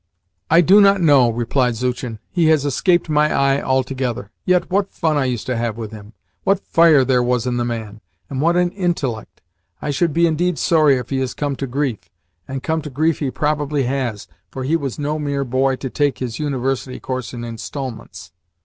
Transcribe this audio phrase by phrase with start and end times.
[0.49, 2.17] "I do not know" replied Zuchin.
[2.31, 4.31] "He has escaped my eye altogether.
[4.45, 6.13] Yet what fun I used to have with him!
[6.43, 8.01] What fire there was in the man!
[8.27, 9.43] and what an intellect!
[9.79, 12.09] I should be indeed sorry if he has come to grief
[12.47, 16.17] and come to grief he probably has, for he was no mere boy to take
[16.17, 18.31] his University course in instalments."